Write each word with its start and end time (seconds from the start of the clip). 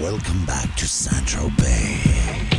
welcome 0.00 0.44
back 0.44 0.74
to 0.76 0.86
Central 0.86 1.50
Bay. 1.58 2.51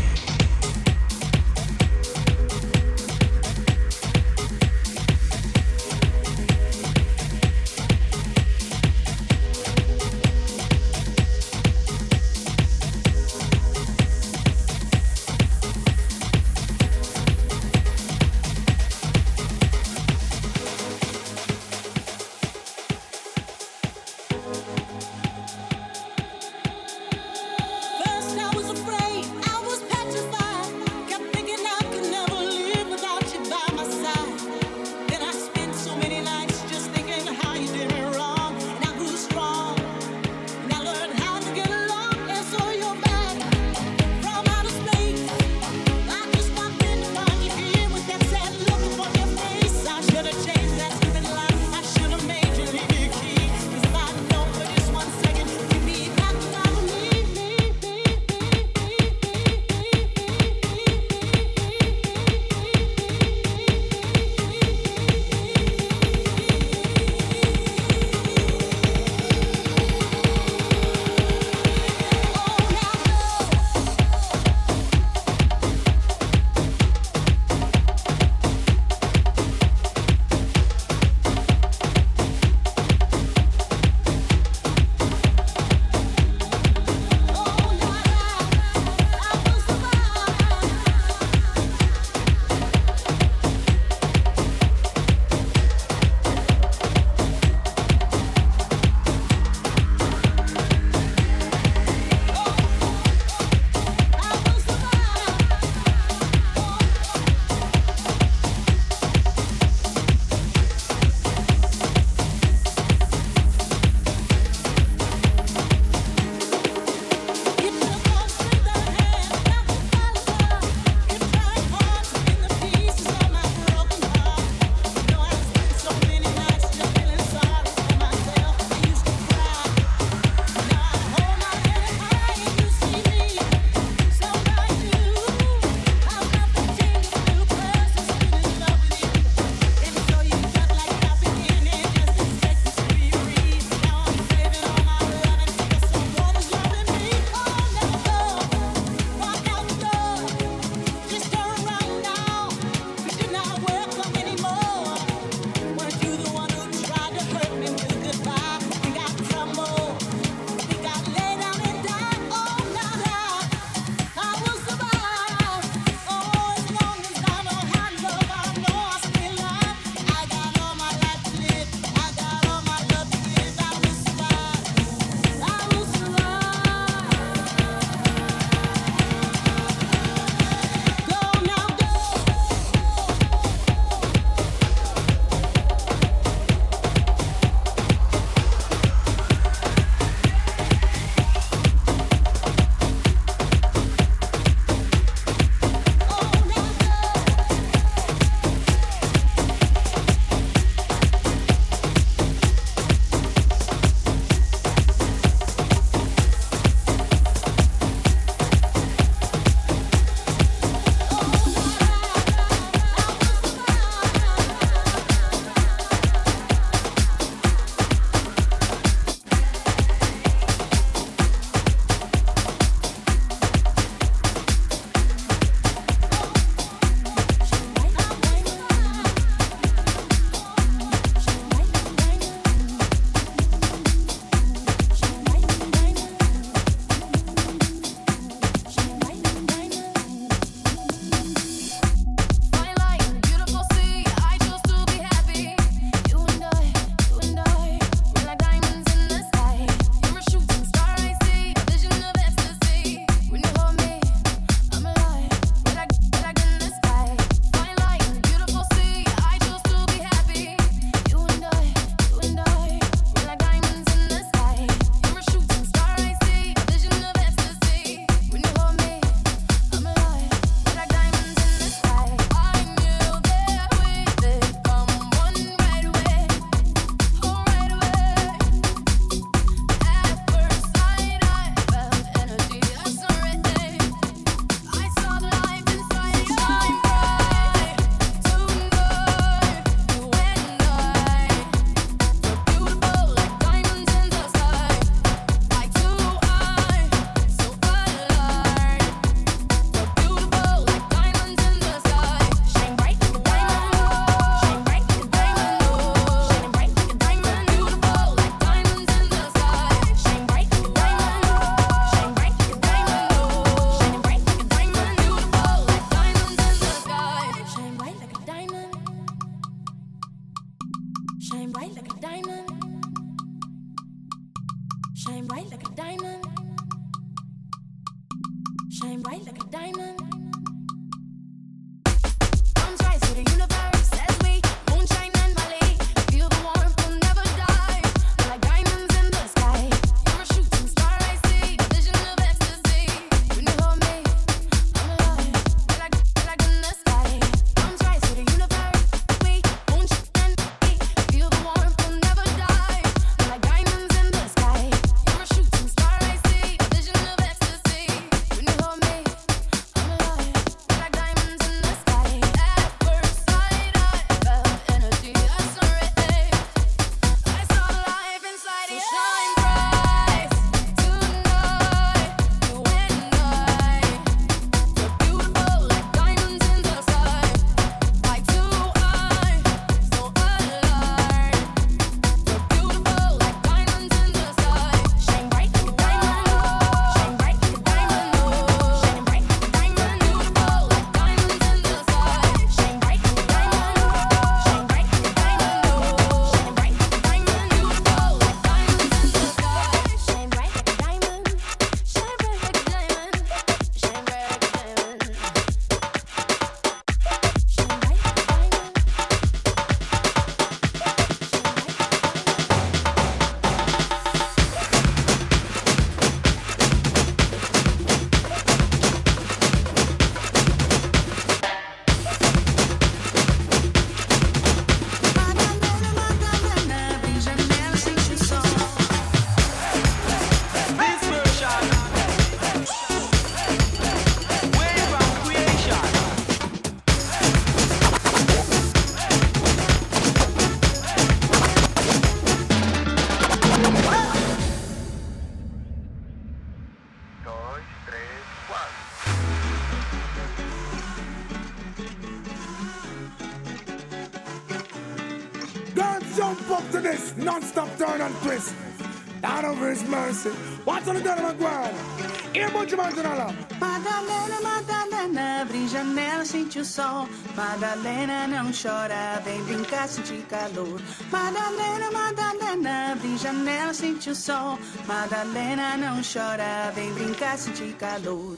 Sol. 466.73 467.07
Madalena, 467.35 468.27
não 468.27 468.51
chora, 468.51 469.21
vem 469.23 469.43
brincar, 469.43 469.87
sentir 469.87 470.25
calor. 470.25 470.81
Madalena, 471.11 471.91
Madalena, 471.91 472.93
abre 472.93 473.15
janela, 473.17 473.73
sente 473.73 474.09
o 474.09 474.15
sol. 474.15 474.57
Madalena, 474.87 475.77
não 475.77 476.01
chora, 476.01 476.71
vem 476.73 476.91
brincar, 476.93 477.37
sentir 477.37 477.73
calor. 477.75 478.37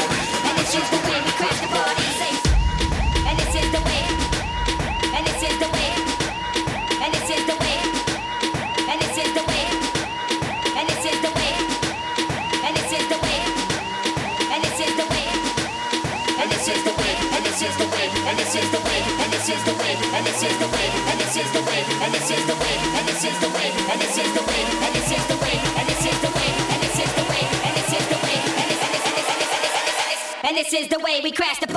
Is 30.81 30.87
the 30.87 30.99
way 30.99 31.21
we 31.21 31.31
crash 31.31 31.59
the 31.59 31.67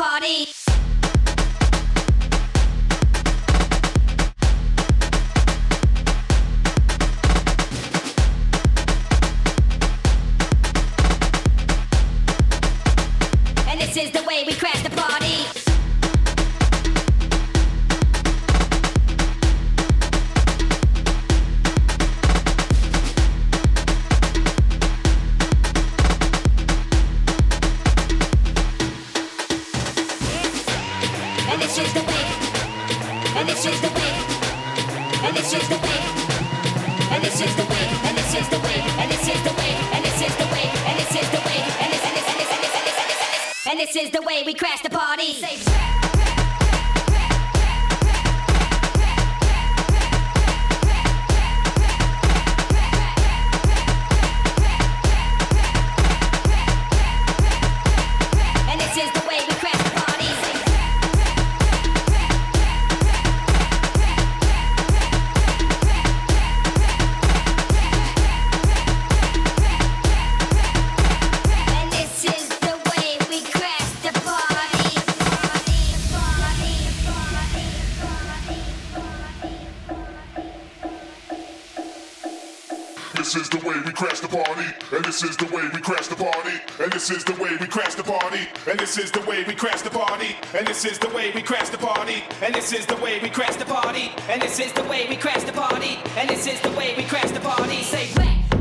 party, 86.16 86.60
and 86.82 86.92
this 86.92 87.10
is 87.10 87.24
the 87.24 87.34
way 87.34 87.56
we 87.60 87.66
crash 87.66 87.94
the 87.94 88.02
party, 88.02 88.48
and 88.68 88.78
this 88.78 88.98
is 88.98 89.10
the 89.10 89.20
way 89.20 89.44
we 89.44 89.54
crash 89.54 89.82
the 89.82 89.90
party, 89.90 90.36
and 90.56 90.66
this 90.66 90.84
is 90.84 90.98
the 90.98 91.08
way 91.08 91.32
we 91.34 91.42
crash 91.42 91.68
the 91.68 91.78
party, 91.78 92.24
and 92.42 92.54
this 92.54 92.72
is 92.72 92.86
the 92.86 92.96
way 92.96 93.20
we 93.20 93.30
crash 93.30 93.56
the 93.56 93.64
party, 93.64 94.12
and 94.28 94.42
this 94.44 94.60
is 94.60 94.72
the 94.74 94.84
way 94.84 95.06
we 95.08 95.16
crash 95.16 95.44
the 95.44 95.52
party. 95.52 95.98
Say. 96.14 96.14
And 96.16 96.30
this 96.30 96.46
is 96.46 96.60
the 96.60 96.70
way 96.70 96.94
we 96.96 97.02
crash 97.04 97.30
the 97.30 97.40
party. 97.40 98.53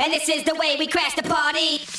And 0.00 0.12
this 0.12 0.28
is 0.28 0.42
the 0.42 0.56
way 0.56 0.74
we 0.78 0.88
crash 0.88 1.14
the 1.14 1.22
party. 1.22 1.97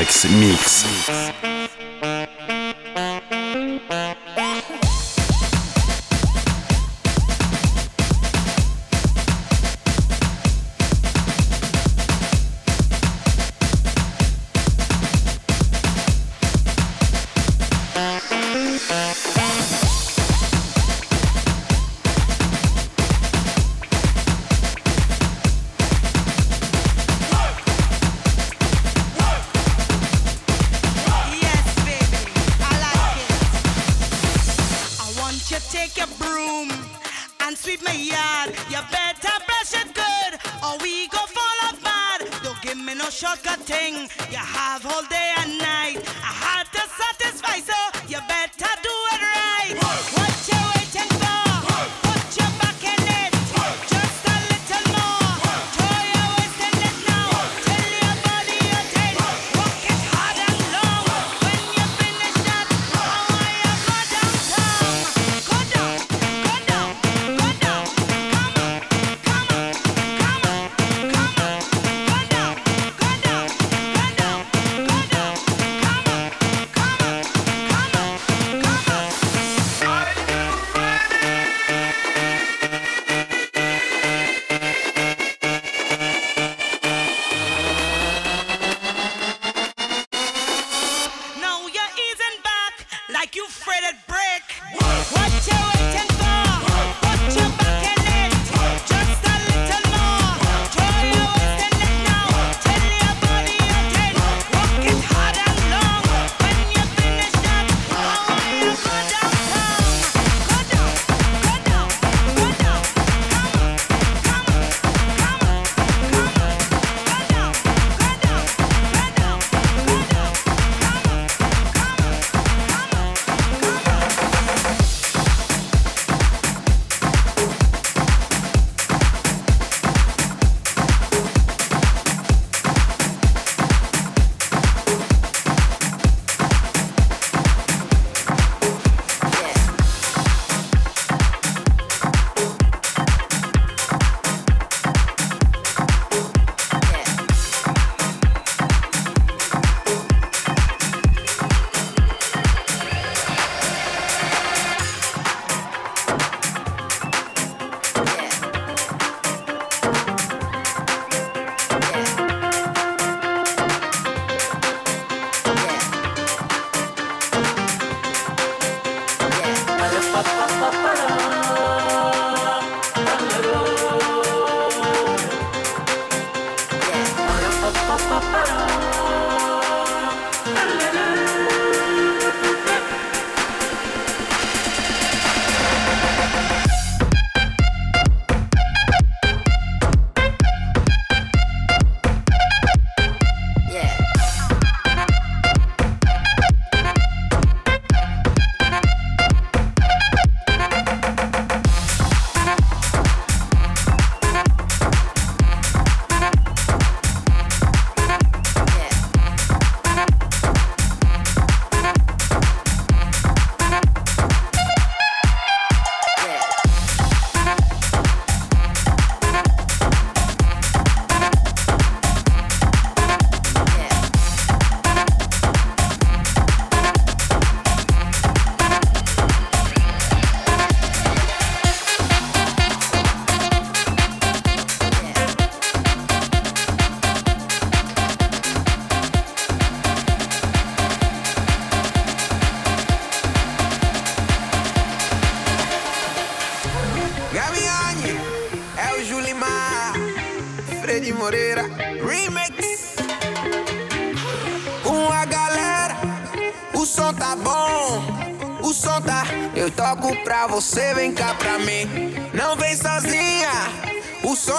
Mix. 0.00 0.99
Mike 43.22 44.08
have 44.38 44.86
all 44.86 45.02
você, 45.02 45.39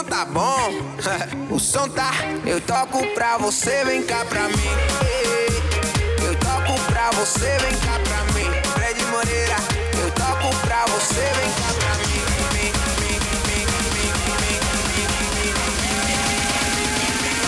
som 0.01 0.03
tá 0.03 0.25
bom. 0.25 0.71
o 1.53 1.59
som 1.59 1.87
tá, 1.89 2.11
eu 2.45 2.59
toco 2.61 3.05
pra 3.13 3.37
você, 3.37 3.83
vem 3.85 4.03
cá 4.03 4.25
pra 4.25 4.47
mim. 4.47 4.69
Eu 6.23 6.35
toco 6.35 6.79
pra 6.91 7.11
você, 7.11 7.57
vem 7.59 7.77
cá 7.79 7.99
pra 8.03 8.23
mim. 8.33 8.49
Fred 8.73 9.05
Moreira, 9.05 9.55
eu 10.01 10.11
toco 10.11 10.55
pra 10.61 10.85
você, 10.87 11.21
vem 11.21 11.51
cá 11.53 11.73
pra 11.79 11.95
mim. 11.95 12.11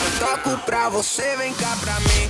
Eu 0.06 0.20
toco 0.20 0.58
pra 0.66 0.90
você, 0.90 1.36
vem 1.38 1.54
cá 1.54 1.76
pra 1.82 2.00
mim. 2.00 2.23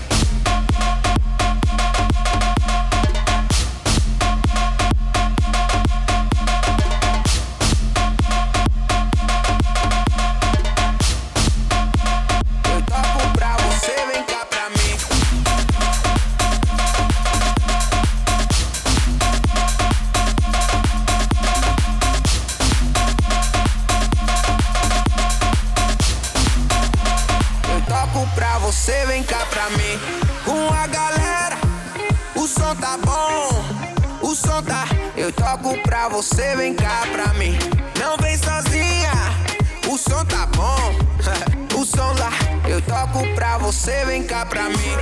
Pra 44.46 44.70
mim. 44.70 44.98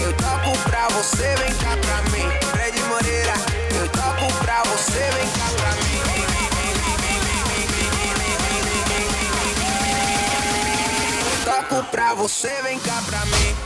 Eu 0.00 0.12
toco 0.14 0.58
pra 0.64 0.88
você, 0.88 1.34
vem 1.36 1.54
cá 1.54 1.76
pra 1.76 2.02
mim. 2.10 2.28
Fred 2.50 2.80
Moreira, 2.84 3.34
eu 3.78 3.88
toco 3.88 4.32
pra 4.38 4.62
você, 4.64 5.10
vem 5.16 5.28
cá 5.28 5.50
pra 5.56 5.70
mim. 5.72 5.90
toco 11.44 11.84
pra 11.90 12.14
você, 12.14 12.62
vem 12.62 12.78
cá 12.78 13.02
pra 13.06 13.24
mim. 13.26 13.59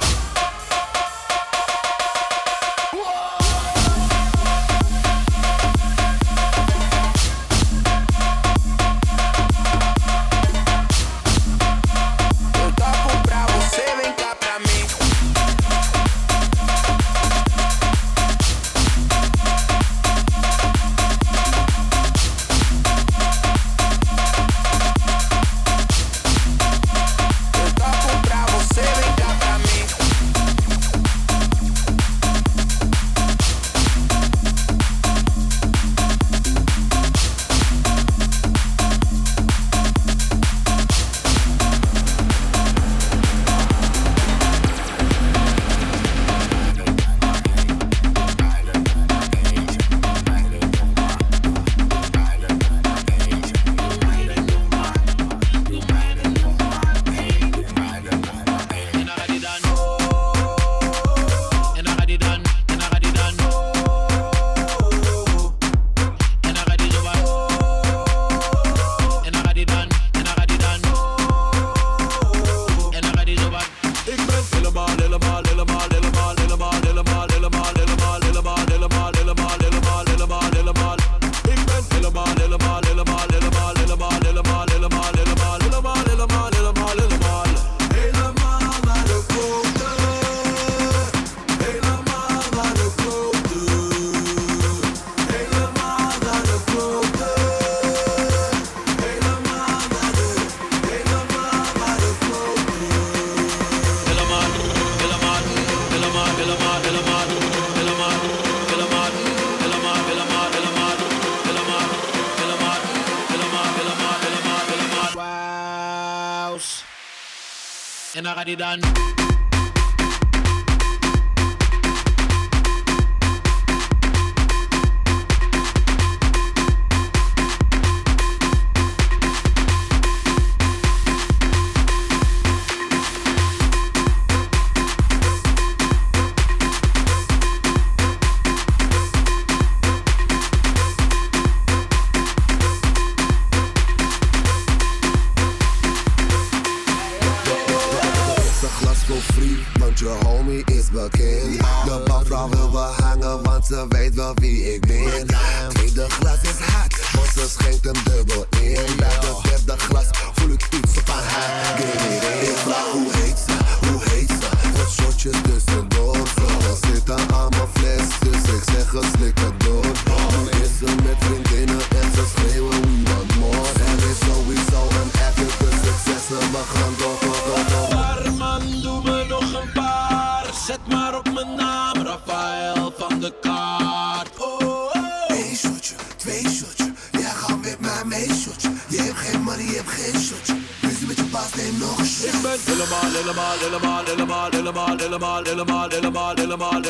done. 118.56 118.93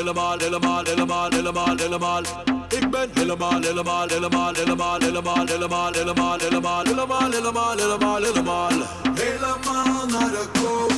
helemaal, 0.04 0.38
helemaal, 0.38 0.84
helemaal, 0.84 1.30
helemaal, 1.30 1.76
helemaal. 1.76 2.22
Ik 2.68 2.90
ben 2.90 3.10
helemaal, 3.12 3.60
helemaal, 3.60 4.08
helemaal, 4.08 4.54
helemaal, 4.54 4.98
helemaal, 4.98 5.46
helemaal, 5.46 5.92
helemaal, 5.92 6.38
helemaal, 6.38 6.84
helemaal, 6.84 7.30
helemaal, 7.30 7.76
helemaal, 7.76 8.22
helemaal. 8.22 8.70
Helemaal 9.14 10.06
naar 10.06 10.30
de 10.30 10.44
koop. 10.52 10.93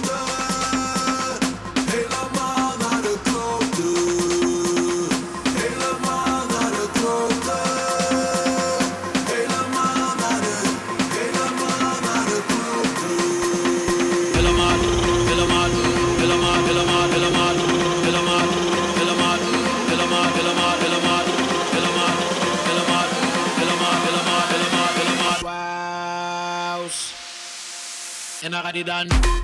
body 28.77 29.07
done. 29.09 29.36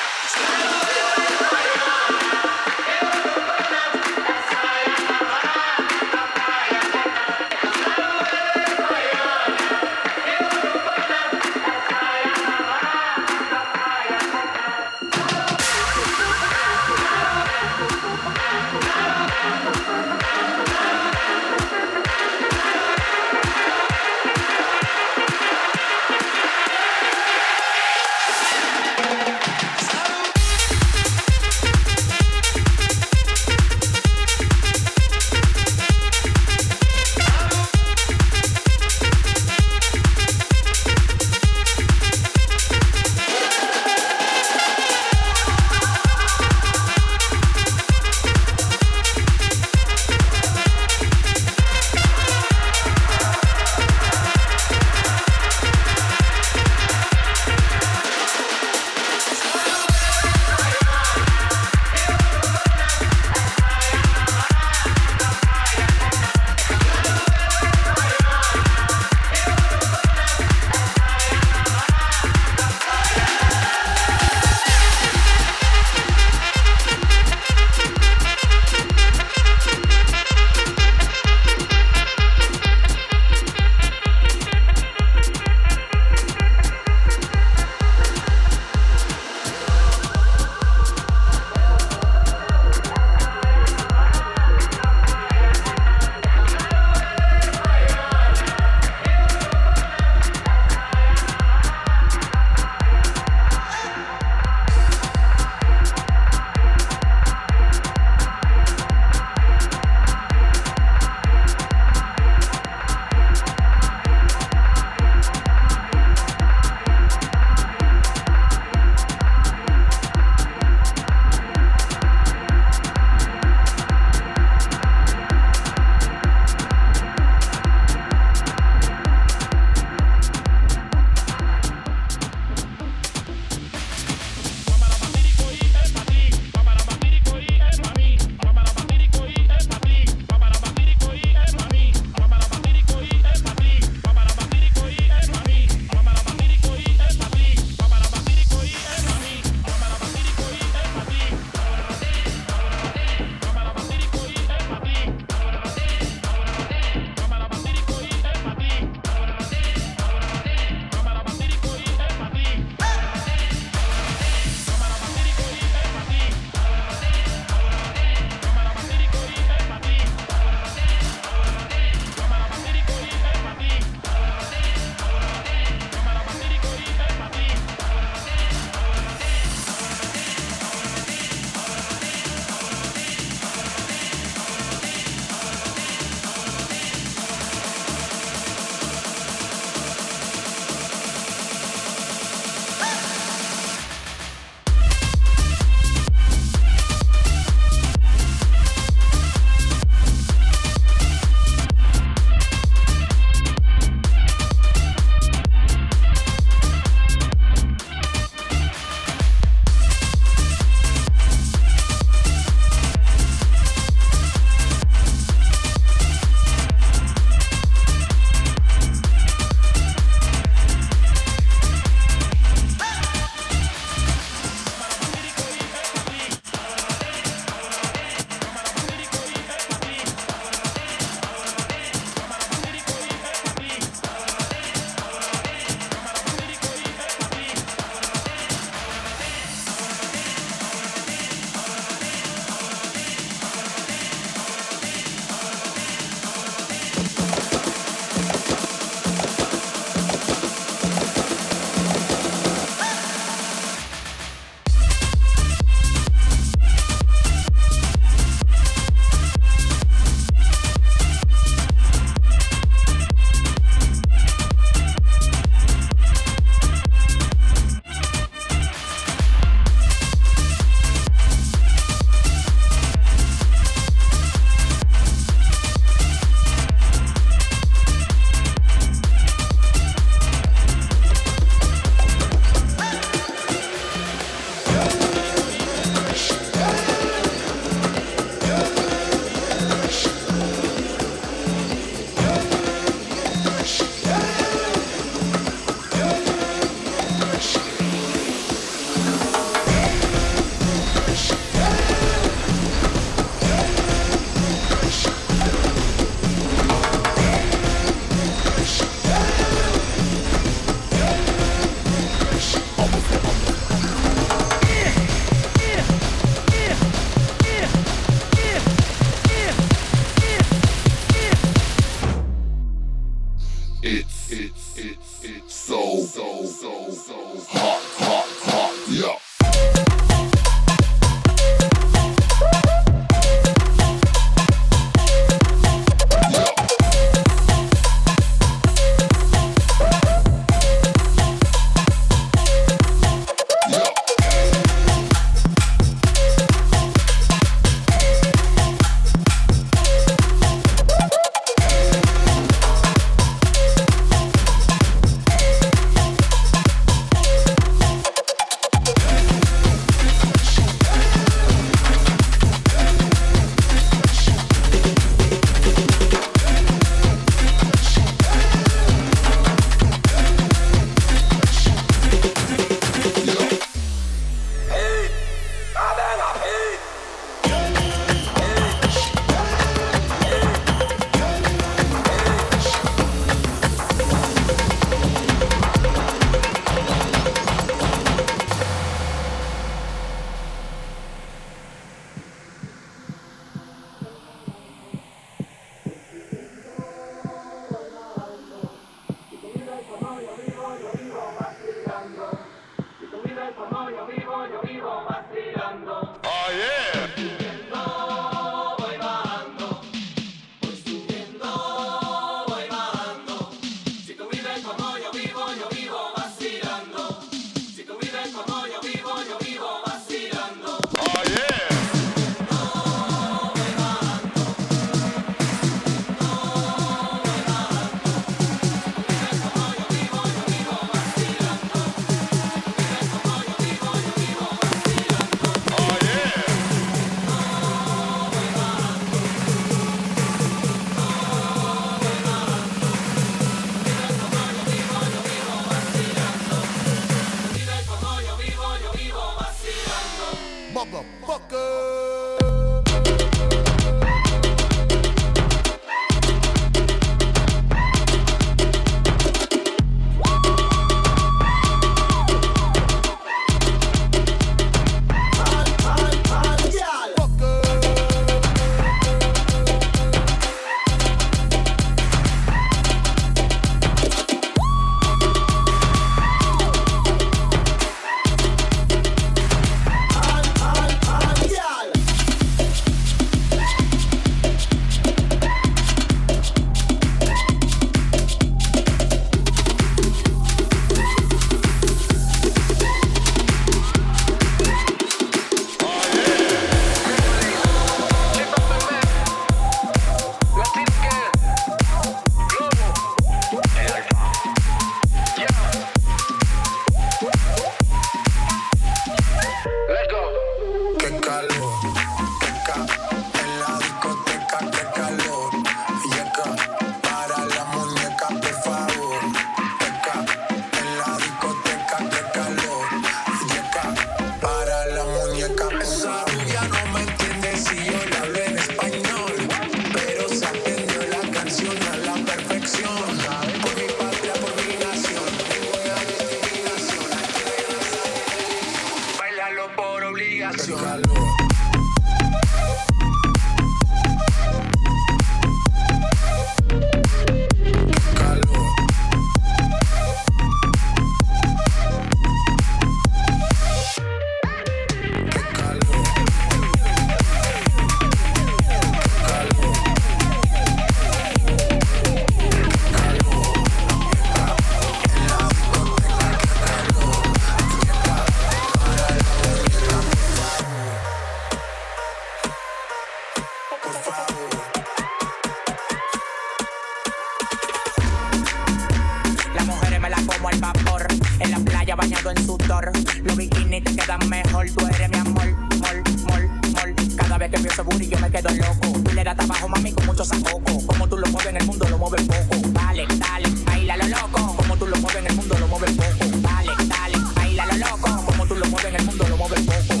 como 580.36 580.48
al 580.48 580.58
vapor. 580.58 581.06
En 581.40 581.50
la 581.50 581.58
playa 581.58 581.96
bañado 581.96 582.30
en 582.30 582.46
sudor. 582.46 582.92
Los 583.22 583.36
bikinis 583.36 583.84
te 583.84 583.96
quedan 583.96 584.28
mejor. 584.28 584.66
Tú 584.70 584.86
eres 584.86 585.08
mi 585.10 585.16
amor, 585.16 585.46
mol, 585.46 586.02
mol, 586.26 586.50
mol. 586.74 586.94
Cada 587.16 587.38
vez 587.38 587.50
que 587.50 587.58
pienso 587.58 587.84
booty 587.84 588.08
yo 588.08 588.18
me 588.18 588.30
quedo 588.30 588.50
loco. 588.50 588.98
Tú 589.04 589.12
le 589.12 589.24
das 589.24 589.36
trabajo, 589.36 589.68
mami, 589.68 589.92
con 589.92 590.06
mucho 590.06 590.24
sacoco. 590.24 590.86
Como 590.86 591.08
tú 591.08 591.16
lo 591.18 591.26
mueves 591.28 591.50
en 591.50 591.56
el 591.56 591.66
mundo, 591.66 591.88
lo 591.88 591.98
mueves 591.98 592.22
poco. 592.22 592.68
Dale, 592.68 593.06
dale, 593.16 593.48
baila 593.64 593.96
lo 593.96 594.08
loco. 594.08 594.56
Como 594.56 594.76
tú 594.76 594.86
lo 594.86 594.96
mueves 594.96 595.16
en 595.16 595.26
el 595.26 595.36
mundo, 595.36 595.58
lo 595.58 595.68
mueves 595.68 595.90
poco. 595.92 596.30
Dale, 596.42 596.72
dale, 596.86 597.18
baila 597.34 597.66
lo 597.66 597.76
loco. 597.76 598.26
Como 598.26 598.46
tú 598.46 598.54
lo 598.56 598.66
mueves 598.66 598.88
en 598.88 598.96
el 598.96 599.06
mundo, 599.06 599.28
lo 599.28 599.36
mueves 599.36 599.60
poco. 599.60 600.00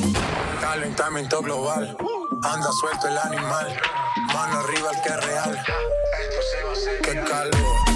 Calentamiento 0.60 1.42
global. 1.42 1.96
Anda 2.42 2.68
suelto 2.80 3.08
el 3.08 3.18
animal. 3.18 3.80
Mano 4.32 4.60
arriba 4.60 4.90
el 4.94 5.02
que 5.02 5.08
es 5.08 5.26
real. 5.26 5.64
Qué 7.02 7.14
calor. 7.20 7.95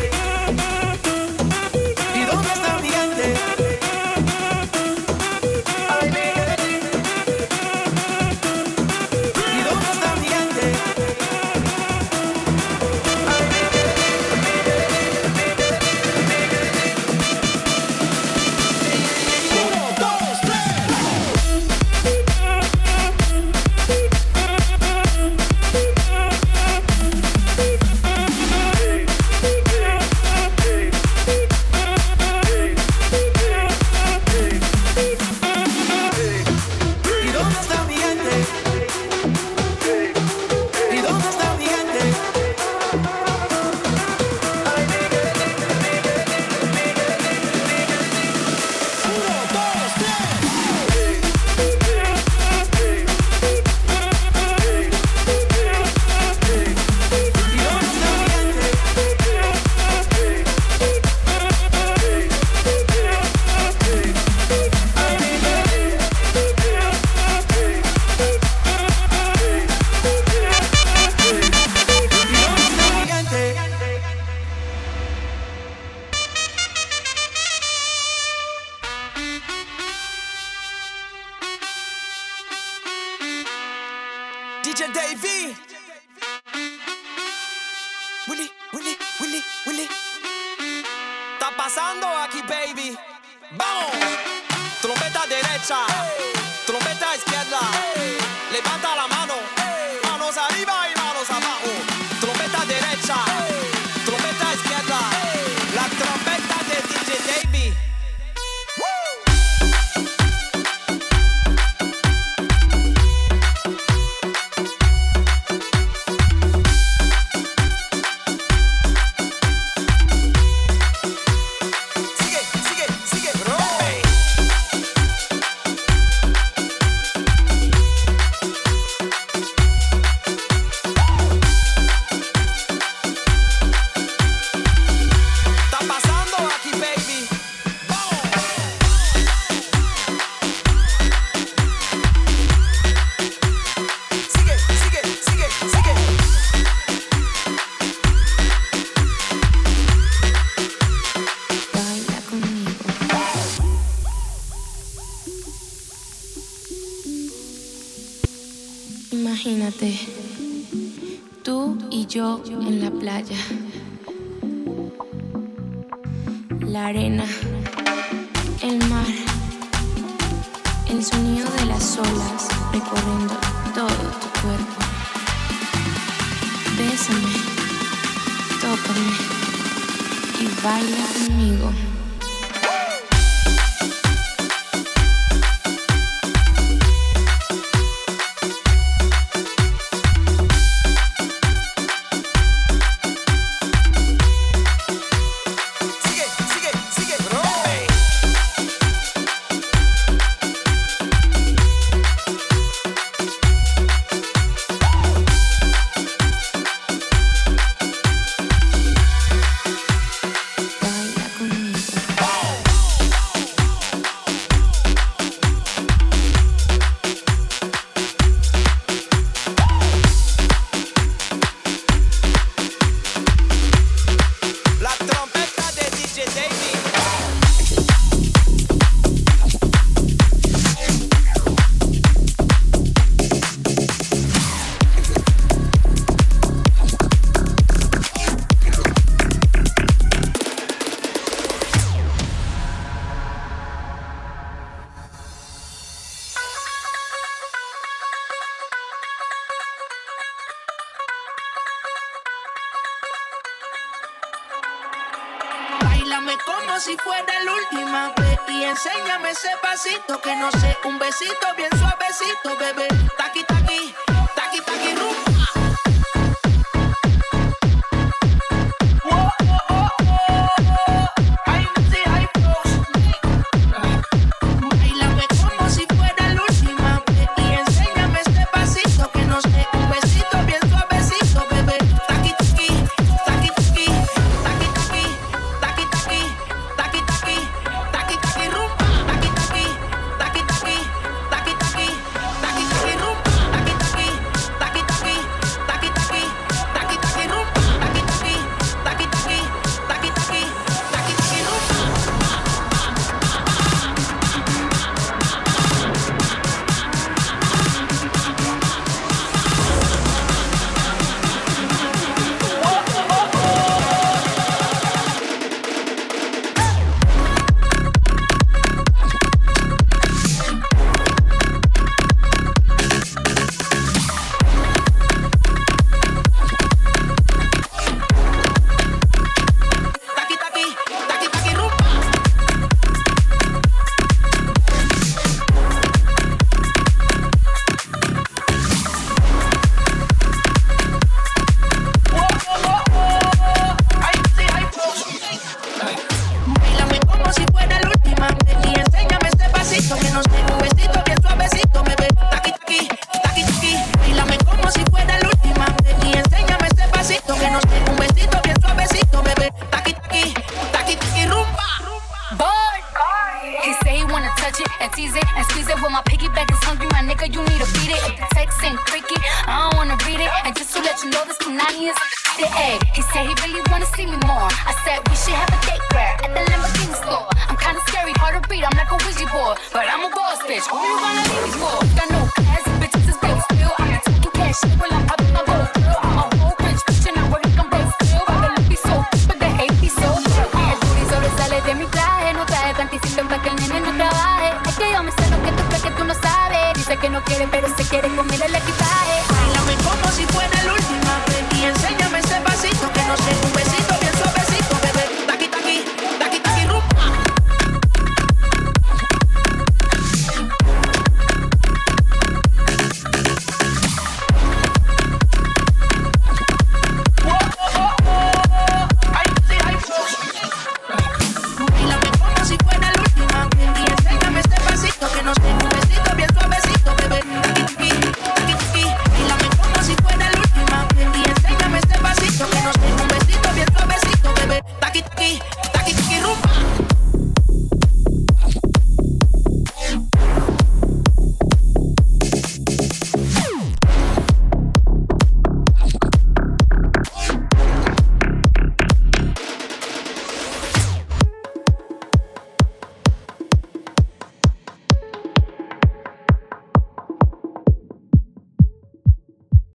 necesito 261.11 261.47
bien 261.57 261.70